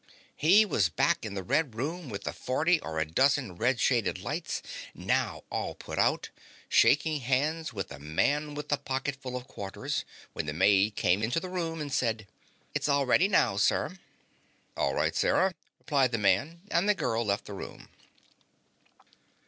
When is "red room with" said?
1.43-2.23